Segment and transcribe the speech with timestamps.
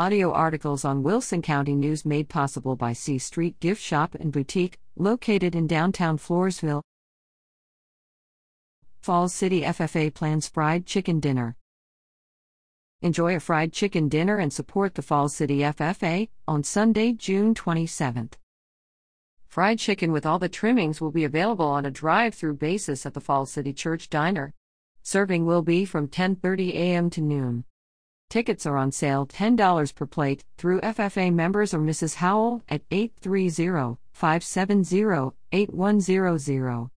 [0.00, 4.78] Audio articles on Wilson County News made possible by C Street Gift Shop and Boutique,
[4.96, 6.80] located in downtown Floresville.
[9.02, 11.54] Falls City FFA plans fried chicken dinner.
[13.02, 18.38] Enjoy a fried chicken dinner and support the Falls City FFA on Sunday, June 27th.
[19.48, 23.20] Fried chicken with all the trimmings will be available on a drive-through basis at the
[23.20, 24.54] Falls City Church Diner.
[25.02, 27.10] Serving will be from 10:30 a.m.
[27.10, 27.64] to noon.
[28.30, 32.14] Tickets are on sale $10 per plate through FFA members or Mrs.
[32.14, 36.90] Howell at 830 570 8100.